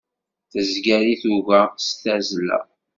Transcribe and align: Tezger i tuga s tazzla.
Tezger 0.51 1.03
i 1.13 1.15
tuga 1.21 1.61
s 1.85 1.87
tazzla. 2.01 2.59